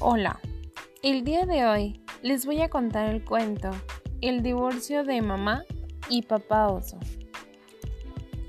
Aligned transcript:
Hola, 0.00 0.38
el 1.02 1.24
día 1.24 1.44
de 1.44 1.66
hoy 1.66 2.00
les 2.22 2.46
voy 2.46 2.60
a 2.60 2.68
contar 2.68 3.08
el 3.08 3.24
cuento 3.24 3.72
El 4.20 4.44
divorcio 4.44 5.02
de 5.02 5.20
mamá 5.22 5.64
y 6.08 6.22
papá 6.22 6.68
oso. 6.68 7.00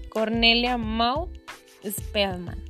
Cornelia 0.09 0.77
Maud 0.77 1.29
Spellman. 1.83 2.63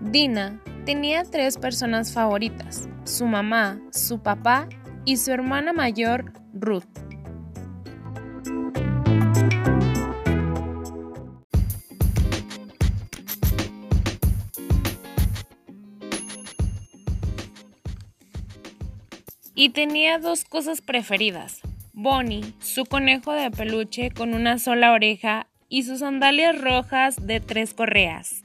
Dina 0.00 0.60
tenía 0.84 1.24
tres 1.24 1.56
personas 1.56 2.12
favoritas, 2.12 2.90
su 3.04 3.24
mamá, 3.24 3.80
su 3.90 4.20
papá 4.20 4.68
y 5.06 5.16
su 5.16 5.32
hermana 5.32 5.72
mayor, 5.72 6.34
Ruth. 6.52 7.07
Y 19.60 19.70
tenía 19.70 20.20
dos 20.20 20.44
cosas 20.44 20.80
preferidas. 20.80 21.62
Bonnie, 21.92 22.54
su 22.60 22.84
conejo 22.84 23.32
de 23.32 23.50
peluche 23.50 24.12
con 24.12 24.32
una 24.32 24.60
sola 24.60 24.92
oreja 24.92 25.48
y 25.68 25.82
sus 25.82 25.98
sandalias 25.98 26.60
rojas 26.60 27.26
de 27.26 27.40
tres 27.40 27.74
correas. 27.74 28.40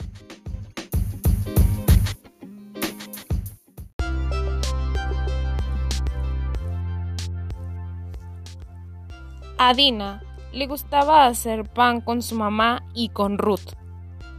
A 9.59 9.75
Dina 9.75 10.23
le 10.51 10.65
gustaba 10.65 11.27
hacer 11.27 11.65
pan 11.65 12.01
con 12.01 12.23
su 12.23 12.33
mamá 12.33 12.83
y 12.95 13.09
con 13.09 13.37
Ruth. 13.37 13.75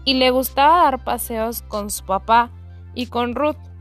Y 0.04 0.14
le 0.14 0.32
gustaba 0.32 0.82
dar 0.82 1.04
paseos 1.04 1.62
con 1.62 1.88
su 1.88 2.04
papá 2.04 2.50
y 2.96 3.06
con 3.06 3.36
Ruth. 3.36 3.73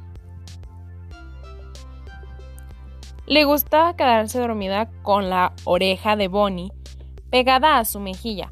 Le 3.25 3.45
gustaba 3.45 3.95
quedarse 3.95 4.38
dormida 4.38 4.89
con 5.02 5.29
la 5.29 5.53
oreja 5.63 6.17
de 6.17 6.27
Bonnie 6.27 6.73
pegada 7.31 7.77
a 7.77 7.85
su 7.85 8.02
mejilla 8.02 8.52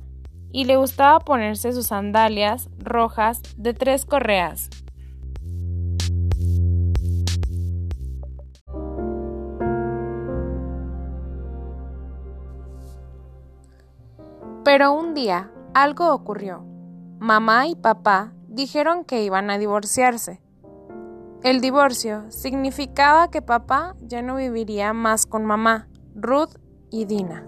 y 0.54 0.64
le 0.64 0.78
gustaba 0.78 1.20
ponerse 1.20 1.74
sus 1.74 1.88
sandalias 1.88 2.70
rojas 2.80 3.42
de 3.58 3.74
tres 3.74 4.06
correas. 4.06 4.70
Pero 14.64 14.94
un 14.94 15.14
día 15.14 15.52
algo 15.74 16.14
ocurrió. 16.14 16.64
Mamá 17.20 17.68
y 17.68 17.76
papá 17.76 18.34
dijeron 18.48 19.04
que 19.04 19.24
iban 19.24 19.50
a 19.50 19.58
divorciarse. 19.58 20.40
El 21.44 21.60
divorcio 21.60 22.30
significaba 22.30 23.32
que 23.32 23.42
papá 23.42 23.96
ya 24.00 24.22
no 24.22 24.36
viviría 24.36 24.94
más 24.94 25.26
con 25.26 25.44
mamá, 25.44 25.88
Ruth 26.14 26.56
y 26.92 27.06
Dina. 27.06 27.48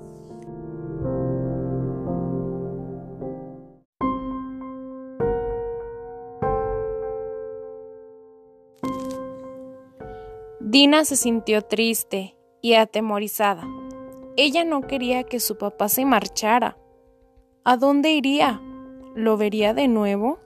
Dina 10.60 11.06
se 11.06 11.16
sintió 11.16 11.62
triste 11.62 12.36
y 12.64 12.74
atemorizada. 12.74 13.64
Ella 14.38 14.66
no 14.66 14.82
quería 14.82 15.24
que 15.24 15.40
su 15.40 15.60
papá 15.60 15.88
se 15.88 16.04
marchara. 16.04 16.80
¿A 17.64 17.78
dónde 17.78 18.10
iría? 18.10 18.60
¿Lo 19.14 19.38
vería 19.38 19.76
de 19.76 19.88
nuevo? 19.88 20.43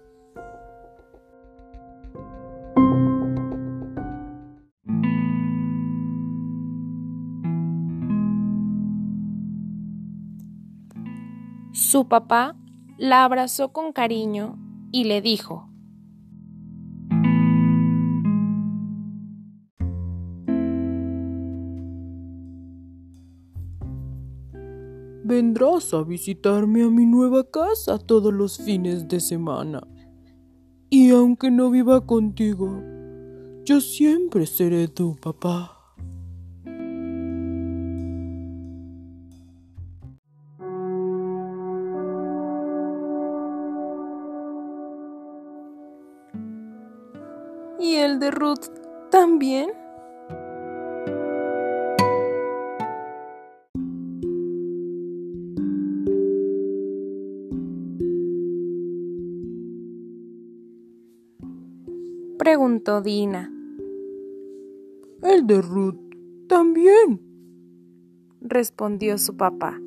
Su 11.89 12.09
papá 12.09 12.53
la 12.97 13.23
abrazó 13.23 13.71
con 13.71 13.93
cariño 13.93 14.59
y 14.91 15.05
le 15.05 15.21
dijo, 15.21 15.69
Vendrás 25.23 25.93
a 25.93 26.03
visitarme 26.03 26.83
a 26.83 26.89
mi 26.89 27.05
nueva 27.05 27.49
casa 27.49 27.97
todos 27.97 28.33
los 28.33 28.57
fines 28.57 29.07
de 29.07 29.21
semana. 29.21 29.87
Y 30.89 31.11
aunque 31.11 31.49
no 31.49 31.69
viva 31.69 32.05
contigo, 32.05 32.83
yo 33.63 33.79
siempre 33.79 34.45
seré 34.45 34.89
tu 34.89 35.15
papá. 35.15 35.76
¿Y 47.79 47.95
el 47.95 48.19
de 48.19 48.31
Ruth 48.31 48.69
también? 49.11 49.69
Preguntó 62.39 63.01
Dina. 63.01 63.53
El 65.21 65.45
de 65.45 65.61
Ruth 65.61 65.99
también, 66.47 67.21
respondió 68.41 69.17
su 69.17 69.35
papá. 69.35 69.79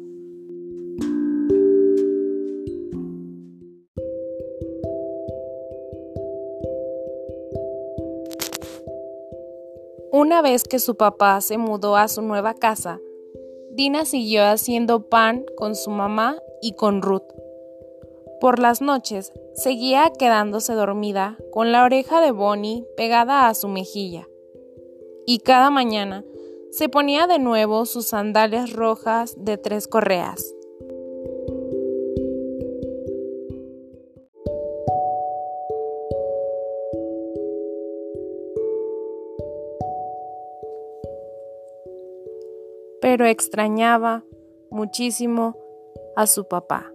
Una 10.20 10.42
vez 10.42 10.64
que 10.64 10.80
su 10.80 10.96
papá 10.96 11.40
se 11.40 11.56
mudó 11.56 11.96
a 11.96 12.06
su 12.06 12.20
nueva 12.20 12.52
casa, 12.52 13.00
Dina 13.70 14.04
siguió 14.04 14.44
haciendo 14.44 15.08
pan 15.08 15.46
con 15.56 15.74
su 15.74 15.88
mamá 15.88 16.36
y 16.60 16.74
con 16.74 17.00
Ruth. 17.00 17.32
Por 18.38 18.58
las 18.58 18.82
noches 18.82 19.32
seguía 19.54 20.12
quedándose 20.18 20.74
dormida 20.74 21.38
con 21.50 21.72
la 21.72 21.84
oreja 21.84 22.20
de 22.20 22.32
Bonnie 22.32 22.84
pegada 22.98 23.48
a 23.48 23.54
su 23.54 23.68
mejilla. 23.68 24.28
Y 25.24 25.38
cada 25.38 25.70
mañana 25.70 26.22
se 26.70 26.90
ponía 26.90 27.26
de 27.26 27.38
nuevo 27.38 27.86
sus 27.86 28.08
sandalias 28.08 28.74
rojas 28.74 29.36
de 29.38 29.56
tres 29.56 29.88
correas. 29.88 30.54
Pero 43.20 43.28
extrañaba 43.28 44.24
muchísimo 44.70 45.54
a 46.16 46.26
su 46.26 46.48
papá. 46.48 46.90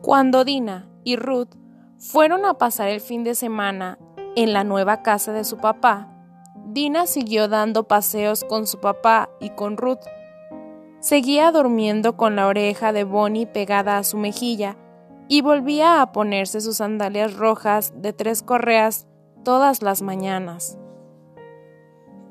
Cuando 0.00 0.44
Dina 0.44 0.88
y 1.02 1.16
Ruth 1.16 1.48
fueron 1.98 2.44
a 2.44 2.54
pasar 2.54 2.90
el 2.90 3.00
fin 3.00 3.24
de 3.24 3.34
semana 3.34 3.98
en 4.36 4.52
la 4.52 4.62
nueva 4.62 5.02
casa 5.02 5.32
de 5.32 5.42
su 5.42 5.56
papá, 5.56 6.06
Dina 6.66 7.06
siguió 7.06 7.48
dando 7.48 7.88
paseos 7.88 8.44
con 8.44 8.68
su 8.68 8.78
papá 8.78 9.30
y 9.40 9.50
con 9.50 9.76
Ruth 9.76 10.06
Seguía 11.00 11.50
durmiendo 11.50 12.18
con 12.18 12.36
la 12.36 12.46
oreja 12.46 12.92
de 12.92 13.04
Bonnie 13.04 13.46
pegada 13.46 13.96
a 13.96 14.04
su 14.04 14.18
mejilla 14.18 14.76
y 15.28 15.40
volvía 15.40 16.02
a 16.02 16.12
ponerse 16.12 16.60
sus 16.60 16.76
sandalias 16.76 17.34
rojas 17.36 17.94
de 17.96 18.12
tres 18.12 18.42
correas 18.42 19.06
todas 19.42 19.80
las 19.80 20.02
mañanas. 20.02 20.78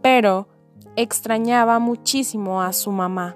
Pero 0.03 0.47
extrañaba 0.95 1.79
muchísimo 1.79 2.61
a 2.61 2.71
su 2.73 2.91
mamá. 2.91 3.35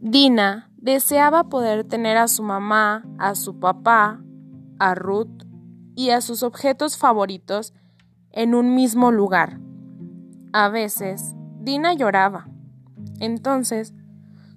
Dina 0.00 0.71
deseaba 0.82 1.44
poder 1.44 1.84
tener 1.84 2.16
a 2.16 2.28
su 2.28 2.42
mamá, 2.42 3.04
a 3.18 3.34
su 3.36 3.58
papá, 3.58 4.20
a 4.78 4.94
Ruth 4.94 5.44
y 5.94 6.10
a 6.10 6.20
sus 6.20 6.42
objetos 6.42 6.98
favoritos 6.98 7.72
en 8.30 8.54
un 8.54 8.74
mismo 8.74 9.10
lugar, 9.12 9.60
A 10.52 10.68
veces, 10.68 11.34
Dina 11.60 11.94
lloraba. 11.94 12.48
Entonces, 13.20 13.94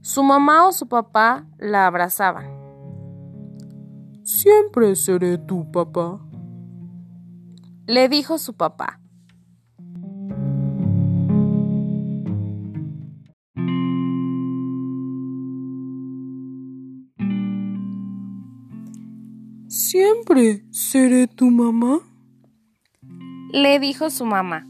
su 0.01 0.23
mamá 0.23 0.67
o 0.67 0.71
su 0.71 0.87
papá 0.87 1.45
la 1.57 1.85
abrazaban. 1.87 2.47
Siempre 4.23 4.95
seré 4.95 5.37
tu 5.37 5.71
papá, 5.71 6.19
le 7.85 8.09
dijo 8.09 8.39
su 8.39 8.55
papá. 8.55 8.99
¿Siempre 19.77 20.63
seré 20.71 21.27
tu 21.27 21.51
mamá? 21.51 21.99
Le 23.51 23.77
dijo 23.77 24.09
su 24.09 24.25
mamá. 24.25 24.65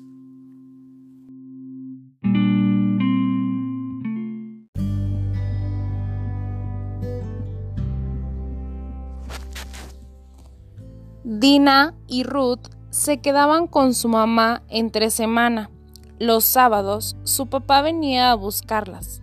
Dina 11.24 11.94
y 12.08 12.24
Ruth 12.24 12.68
se 12.90 13.22
quedaban 13.22 13.68
con 13.68 13.94
su 13.94 14.10
mamá 14.10 14.64
entre 14.70 15.12
semana. 15.12 15.70
Los 16.18 16.46
sábados 16.46 17.16
su 17.26 17.46
papá 17.46 17.84
venía 17.84 18.32
a 18.32 18.36
buscarlas. 18.36 19.22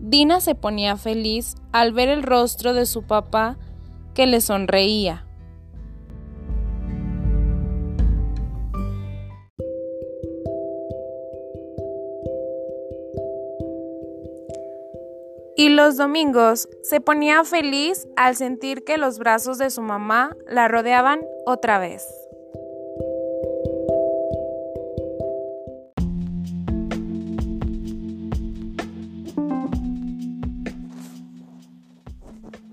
Dina 0.00 0.40
se 0.40 0.54
ponía 0.54 0.96
feliz 0.96 1.56
al 1.72 1.92
ver 1.92 2.08
el 2.08 2.22
rostro 2.22 2.72
de 2.72 2.86
su 2.86 3.02
papá 3.02 3.58
que 4.14 4.26
le 4.26 4.40
sonreía. 4.40 5.26
Y 15.56 15.68
los 15.68 15.96
domingos 15.96 16.68
se 16.82 17.00
ponía 17.00 17.44
feliz 17.44 18.08
al 18.16 18.34
sentir 18.34 18.84
que 18.84 18.98
los 18.98 19.18
brazos 19.18 19.56
de 19.58 19.70
su 19.70 19.82
mamá 19.82 20.36
la 20.48 20.66
rodeaban 20.66 21.20
otra 21.46 21.78
vez. 21.78 22.23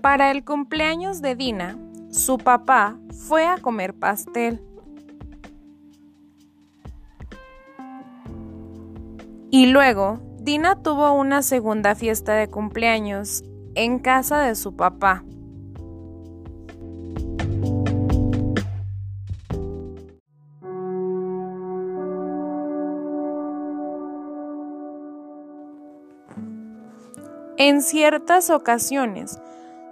Para 0.02 0.32
el 0.32 0.44
cumpleaños 0.44 1.22
de 1.22 1.36
Dina, 1.36 1.78
su 2.10 2.36
papá 2.36 2.98
fue 3.28 3.46
a 3.46 3.58
comer 3.58 3.94
pastel. 3.94 4.60
Y 9.52 9.66
luego 9.66 10.18
Dina 10.40 10.82
tuvo 10.82 11.12
una 11.12 11.42
segunda 11.42 11.94
fiesta 11.94 12.34
de 12.34 12.48
cumpleaños 12.48 13.44
en 13.76 14.00
casa 14.00 14.40
de 14.40 14.56
su 14.56 14.74
papá. 14.74 15.22
En 27.56 27.80
ciertas 27.82 28.50
ocasiones, 28.50 29.38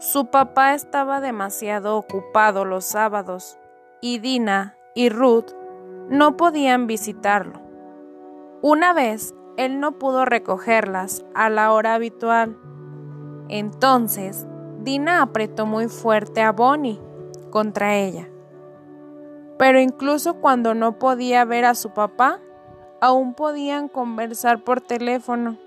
su 0.00 0.30
papá 0.30 0.72
estaba 0.72 1.20
demasiado 1.20 1.98
ocupado 1.98 2.64
los 2.64 2.86
sábados 2.86 3.58
y 4.00 4.18
Dina 4.18 4.74
y 4.94 5.10
Ruth 5.10 5.52
no 6.08 6.38
podían 6.38 6.86
visitarlo. 6.86 7.60
Una 8.62 8.94
vez 8.94 9.34
él 9.58 9.78
no 9.78 9.98
pudo 9.98 10.24
recogerlas 10.24 11.22
a 11.34 11.50
la 11.50 11.70
hora 11.70 11.92
habitual. 11.92 12.56
Entonces, 13.50 14.46
Dina 14.78 15.20
apretó 15.20 15.66
muy 15.66 15.88
fuerte 15.88 16.40
a 16.40 16.52
Bonnie 16.52 16.98
contra 17.50 17.96
ella. 17.96 18.26
Pero 19.58 19.80
incluso 19.80 20.40
cuando 20.40 20.72
no 20.72 20.98
podía 20.98 21.44
ver 21.44 21.66
a 21.66 21.74
su 21.74 21.90
papá, 21.90 22.40
aún 23.02 23.34
podían 23.34 23.88
conversar 23.88 24.64
por 24.64 24.80
teléfono 24.80 25.58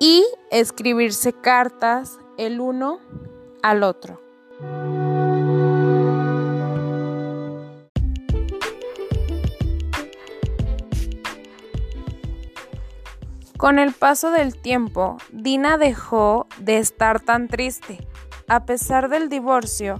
y 0.00 0.24
escribirse 0.50 1.34
cartas 1.34 2.18
el 2.46 2.60
uno 2.60 2.98
al 3.62 3.82
otro. 3.82 4.20
Con 13.56 13.78
el 13.78 13.92
paso 13.92 14.32
del 14.32 14.60
tiempo, 14.60 15.18
Dina 15.30 15.78
dejó 15.78 16.48
de 16.58 16.78
estar 16.78 17.20
tan 17.20 17.46
triste. 17.46 18.04
A 18.48 18.66
pesar 18.66 19.08
del 19.08 19.28
divorcio, 19.28 19.98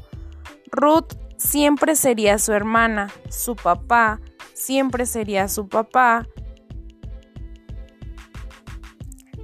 Ruth 0.73 1.13
siempre 1.37 1.95
sería 1.95 2.39
su 2.39 2.53
hermana, 2.53 3.09
su 3.29 3.55
papá 3.55 4.21
siempre 4.53 5.07
sería 5.07 5.47
su 5.47 5.69
papá 5.69 6.27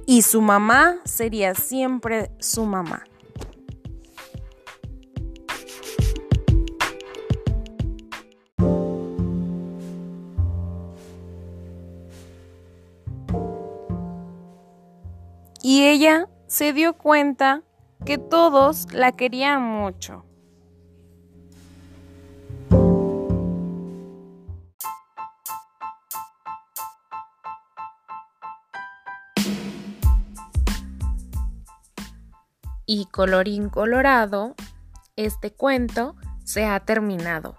y 0.09 0.23
su 0.23 0.41
mamá 0.41 0.95
sería 1.05 1.53
siempre 1.53 2.31
su 2.39 2.65
mamá. 2.65 3.03
y 15.61 15.85
ella 15.85 16.27
se 16.47 16.73
dio 16.73 16.93
cuenta 16.93 17.61
que 18.03 18.17
todos 18.17 18.91
la 18.91 19.11
querían 19.11 19.61
mucho. 19.61 20.28
Y 32.91 33.05
colorín 33.05 33.69
colorado, 33.69 34.55
este 35.15 35.53
cuento 35.53 36.15
se 36.43 36.65
ha 36.65 36.79
terminado. 36.79 37.55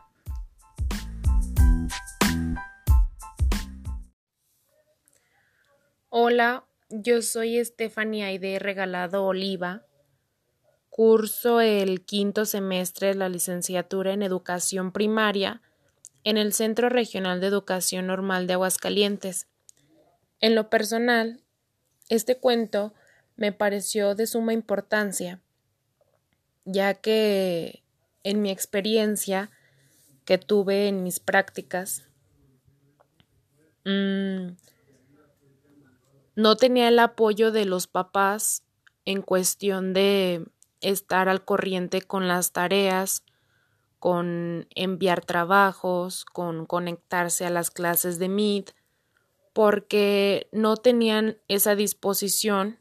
Hola, 6.08 6.64
yo 6.88 7.22
soy 7.22 7.58
Estefania 7.58 8.26
Aide 8.26 8.58
Regalado 8.58 9.24
Oliva. 9.24 9.84
Curso 10.88 11.60
el 11.60 12.04
quinto 12.04 12.44
semestre 12.44 13.06
de 13.06 13.14
la 13.14 13.28
licenciatura 13.28 14.12
en 14.12 14.24
Educación 14.24 14.90
Primaria 14.90 15.62
en 16.24 16.38
el 16.38 16.52
Centro 16.52 16.88
Regional 16.88 17.40
de 17.40 17.46
Educación 17.46 18.08
Normal 18.08 18.48
de 18.48 18.54
Aguascalientes. 18.54 19.46
En 20.40 20.56
lo 20.56 20.68
personal, 20.70 21.40
este 22.08 22.36
cuento 22.36 22.94
me 23.40 23.52
pareció 23.52 24.14
de 24.14 24.26
suma 24.26 24.52
importancia, 24.52 25.40
ya 26.66 26.92
que 26.92 27.82
en 28.22 28.42
mi 28.42 28.50
experiencia 28.50 29.50
que 30.26 30.36
tuve 30.36 30.88
en 30.88 31.02
mis 31.02 31.20
prácticas, 31.20 32.06
mmm, 33.86 34.48
no 36.36 36.56
tenía 36.56 36.88
el 36.88 36.98
apoyo 36.98 37.50
de 37.50 37.64
los 37.64 37.86
papás 37.86 38.62
en 39.06 39.22
cuestión 39.22 39.94
de 39.94 40.44
estar 40.82 41.30
al 41.30 41.42
corriente 41.42 42.02
con 42.02 42.28
las 42.28 42.52
tareas, 42.52 43.24
con 43.98 44.68
enviar 44.74 45.24
trabajos, 45.24 46.26
con 46.26 46.66
conectarse 46.66 47.46
a 47.46 47.50
las 47.50 47.70
clases 47.70 48.18
de 48.18 48.28
Meet, 48.28 48.74
porque 49.54 50.46
no 50.52 50.76
tenían 50.76 51.38
esa 51.48 51.74
disposición 51.74 52.80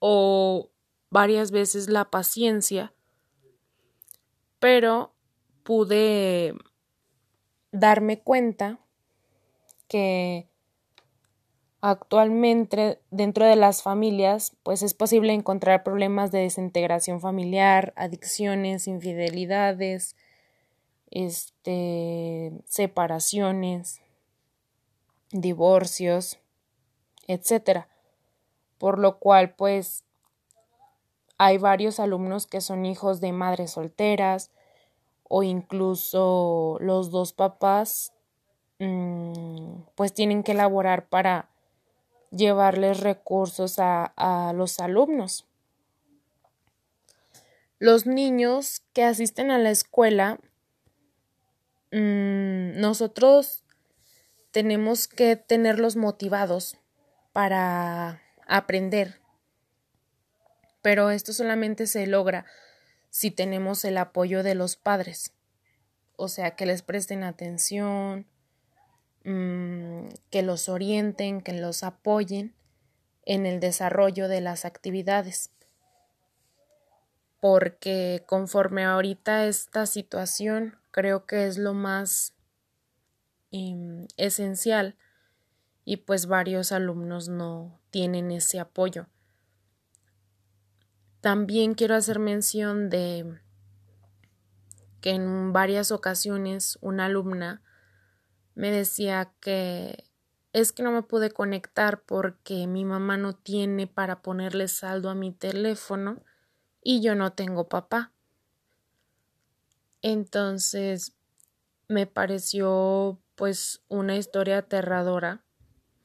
o 0.00 0.70
varias 1.10 1.52
veces 1.52 1.88
la 1.88 2.10
paciencia, 2.10 2.92
pero 4.58 5.14
pude 5.62 6.54
darme 7.70 8.20
cuenta 8.20 8.80
que 9.86 10.50
Actualmente 11.82 13.00
dentro 13.10 13.46
de 13.46 13.56
las 13.56 13.82
familias 13.82 14.54
pues 14.62 14.82
es 14.82 14.92
posible 14.92 15.32
encontrar 15.32 15.82
problemas 15.82 16.30
de 16.30 16.40
desintegración 16.40 17.22
familiar, 17.22 17.94
adicciones, 17.96 18.86
infidelidades, 18.86 20.14
este, 21.10 22.52
separaciones, 22.66 24.02
divorcios, 25.30 26.38
etcétera. 27.26 27.88
Por 28.80 28.98
lo 28.98 29.18
cual 29.18 29.54
pues 29.56 30.04
hay 31.36 31.58
varios 31.58 32.00
alumnos 32.00 32.46
que 32.46 32.62
son 32.62 32.86
hijos 32.86 33.20
de 33.20 33.30
madres 33.30 33.72
solteras 33.72 34.50
o 35.28 35.42
incluso 35.42 36.78
los 36.80 37.10
dos 37.10 37.34
papás 37.34 38.14
mm, 38.78 39.82
pues 39.94 40.14
tienen 40.14 40.42
que 40.42 40.52
elaborar 40.52 41.10
para 41.10 41.50
llevarles 42.30 43.00
recursos 43.00 43.78
a, 43.78 44.14
a 44.16 44.54
los 44.54 44.80
alumnos. 44.80 45.46
Los 47.78 48.06
niños 48.06 48.82
que 48.94 49.04
asisten 49.04 49.50
a 49.50 49.58
la 49.58 49.70
escuela, 49.70 50.38
mm, 51.92 52.80
nosotros 52.80 53.62
tenemos 54.52 55.06
que 55.06 55.36
tenerlos 55.36 55.96
motivados 55.96 56.78
para 57.34 58.22
aprender. 58.50 59.20
Pero 60.82 61.10
esto 61.10 61.32
solamente 61.32 61.86
se 61.86 62.06
logra 62.06 62.44
si 63.08 63.30
tenemos 63.30 63.84
el 63.84 63.96
apoyo 63.96 64.42
de 64.42 64.54
los 64.54 64.76
padres. 64.76 65.32
O 66.16 66.28
sea, 66.28 66.56
que 66.56 66.66
les 66.66 66.82
presten 66.82 67.22
atención, 67.22 68.26
mm, 69.24 70.08
que 70.30 70.42
los 70.42 70.68
orienten, 70.68 71.40
que 71.40 71.52
los 71.52 71.82
apoyen 71.82 72.54
en 73.24 73.46
el 73.46 73.60
desarrollo 73.60 74.28
de 74.28 74.40
las 74.40 74.64
actividades. 74.64 75.50
Porque 77.40 78.24
conforme 78.26 78.84
ahorita 78.84 79.46
esta 79.46 79.86
situación, 79.86 80.76
creo 80.90 81.24
que 81.24 81.46
es 81.46 81.56
lo 81.56 81.72
más 81.72 82.34
em, 83.52 84.06
esencial 84.16 84.96
y 85.84 85.96
pues 85.98 86.26
varios 86.26 86.70
alumnos 86.70 87.28
no 87.28 87.79
tienen 87.90 88.30
ese 88.30 88.60
apoyo. 88.60 89.06
También 91.20 91.74
quiero 91.74 91.94
hacer 91.94 92.18
mención 92.18 92.88
de 92.88 93.40
que 95.00 95.10
en 95.10 95.52
varias 95.52 95.90
ocasiones 95.90 96.78
una 96.80 97.06
alumna 97.06 97.62
me 98.54 98.70
decía 98.70 99.32
que 99.40 100.04
es 100.52 100.72
que 100.72 100.82
no 100.82 100.92
me 100.92 101.02
pude 101.02 101.30
conectar 101.30 102.02
porque 102.02 102.66
mi 102.66 102.84
mamá 102.84 103.16
no 103.16 103.34
tiene 103.34 103.86
para 103.86 104.22
ponerle 104.22 104.68
saldo 104.68 105.10
a 105.10 105.14
mi 105.14 105.32
teléfono 105.32 106.22
y 106.82 107.02
yo 107.02 107.14
no 107.14 107.32
tengo 107.32 107.68
papá. 107.68 108.12
Entonces 110.02 111.14
me 111.88 112.06
pareció 112.06 113.20
pues 113.34 113.82
una 113.88 114.16
historia 114.16 114.58
aterradora 114.58 115.44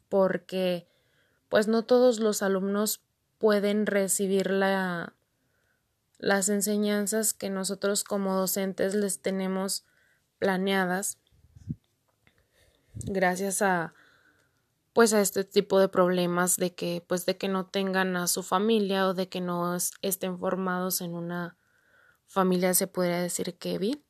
porque 0.10 0.88
pues 1.55 1.69
no 1.69 1.85
todos 1.85 2.19
los 2.19 2.41
alumnos 2.41 3.00
pueden 3.38 3.85
recibir 3.85 4.51
la, 4.51 5.13
las 6.17 6.50
enseñanzas 6.50 7.33
que 7.33 7.50
nosotros 7.50 8.03
como 8.03 8.35
docentes 8.35 8.93
les 8.93 9.21
tenemos 9.21 9.85
planeadas 10.38 11.17
gracias 13.05 13.62
a 13.62 13.93
pues 14.91 15.13
a 15.13 15.21
este 15.21 15.45
tipo 15.45 15.79
de 15.79 15.88
problemas 15.88 16.57
de 16.57 16.75
que 16.75 17.01
pues 17.07 17.25
de 17.25 17.38
que 17.38 17.47
no 17.47 17.67
tengan 17.67 18.17
a 18.17 18.27
su 18.27 18.43
familia 18.43 19.07
o 19.07 19.13
de 19.13 19.29
que 19.29 19.39
no 19.39 19.77
estén 20.01 20.38
formados 20.38 21.00
en 21.00 21.13
una 21.13 21.55
familia 22.27 22.74
se 22.74 22.88
podría 22.88 23.21
decir 23.21 23.57
que 23.57 24.03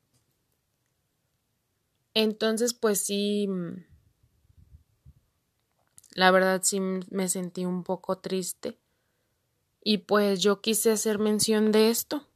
entonces 2.16 2.74
pues 2.74 3.02
sí 3.02 3.48
la 6.16 6.32
verdad 6.32 6.62
sí 6.64 6.80
me 6.80 7.30
sentí 7.30 7.66
un 7.66 7.84
poco 7.84 8.18
triste 8.18 8.80
y 9.84 10.00
pues 10.00 10.42
yo 10.42 10.62
quise 10.62 10.92
hacer 10.92 11.20
mención 11.20 11.72
de 11.72 11.92
esto, 11.92 12.28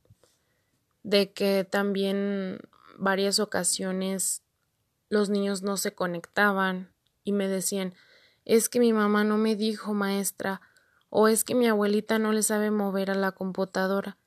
de 1.01 1.31
que 1.31 1.63
también 1.63 2.59
varias 2.99 3.39
ocasiones 3.39 4.43
los 5.09 5.29
niños 5.29 5.63
no 5.63 5.77
se 5.77 5.95
conectaban 5.95 6.93
y 7.23 7.31
me 7.31 7.47
decían 7.47 7.95
es 8.45 8.67
que 8.69 8.79
mi 8.79 8.93
mamá 8.93 9.23
no 9.23 9.37
me 9.37 9.55
dijo 9.55 9.93
maestra 9.93 10.61
o 11.09 11.27
es 11.27 11.43
que 11.43 11.55
mi 11.55 11.67
abuelita 11.67 12.19
no 12.19 12.33
le 12.33 12.43
sabe 12.43 12.71
mover 12.71 13.09
a 13.09 13.15
la 13.15 13.31
computadora. 13.31 14.17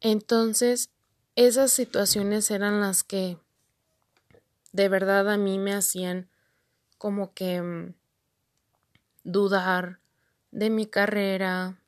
Entonces, 0.00 0.90
esas 1.36 1.72
situaciones 1.72 2.50
eran 2.50 2.80
las 2.80 3.04
que 3.04 3.38
de 4.72 4.88
verdad 4.88 5.30
a 5.30 5.36
mí 5.36 5.58
me 5.58 5.74
hacían 5.74 6.28
como 6.98 7.34
que 7.34 7.62
mm, 7.62 7.94
dudar 9.24 9.98
de 10.52 10.70
mi 10.70 10.86
carrera, 10.86 11.80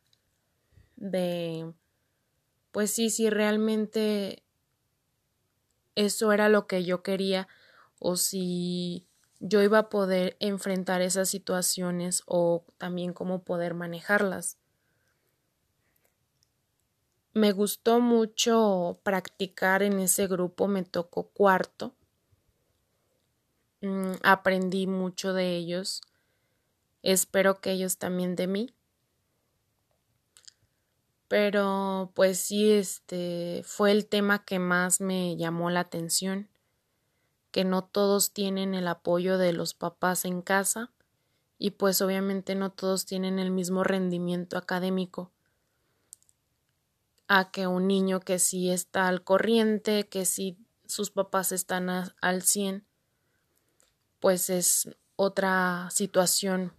de, 0.97 1.73
pues 2.73 2.90
sí, 2.90 3.11
si 3.11 3.31
realmente 3.31 4.43
eso 5.95 6.33
era 6.33 6.49
lo 6.49 6.66
que 6.66 6.85
yo 6.85 7.02
quería 7.02 7.49
o 7.99 8.16
si 8.16 9.07
yo 9.40 9.62
iba 9.62 9.78
a 9.78 9.88
poder 9.88 10.37
enfrentar 10.40 11.02
esas 11.02 11.28
situaciones 11.28 12.23
o 12.26 12.64
también 12.78 13.12
cómo 13.12 13.43
poder 13.45 13.75
manejarlas. 13.75 14.59
Me 17.35 17.52
gustó 17.52 18.00
mucho 18.00 18.99
practicar 19.02 19.83
en 19.83 19.99
ese 19.99 20.26
grupo, 20.26 20.69
me 20.69 20.85
tocó 20.85 21.28
cuarto. 21.28 21.95
Mm, 23.83 24.12
aprendí 24.23 24.87
mucho 24.87 25.35
de 25.35 25.55
ellos. 25.57 26.00
Espero 27.13 27.61
que 27.61 27.71
ellos 27.71 27.99
también 27.99 28.35
de 28.35 28.49
mí. 28.49 28.75
Pero 31.29 32.11
pues 32.17 32.41
sí, 32.41 32.73
este 32.73 33.63
fue 33.65 33.93
el 33.93 34.07
tema 34.07 34.45
que 34.45 34.59
más 34.59 35.01
me 35.01 35.37
llamó 35.37 35.71
la 35.71 35.79
atención, 35.79 36.49
que 37.53 37.63
no 37.63 37.85
todos 37.85 38.33
tienen 38.33 38.75
el 38.75 38.89
apoyo 38.89 39.39
de 39.39 39.53
los 39.53 39.73
papás 39.73 40.25
en 40.25 40.43
casa 40.43 40.91
y 41.59 41.71
pues 41.71 42.03
obviamente 42.03 42.57
no 42.57 42.73
todos 42.73 43.07
tienen 43.07 43.39
el 43.39 43.53
mismo 43.53 43.85
rendimiento 43.85 44.59
académico 44.59 45.31
a 47.29 47.53
que 47.53 47.69
un 47.69 47.87
niño 47.87 48.19
que 48.19 48.41
sí 48.41 48.73
está 48.73 49.07
al 49.07 49.23
corriente, 49.23 50.09
que 50.09 50.25
sí 50.25 50.59
sus 50.89 51.13
papás 51.13 51.53
están 51.53 51.89
al 51.89 52.43
100, 52.43 52.85
pues 54.19 54.51
es 54.51 54.97
otra 55.16 55.88
situación 55.90 56.73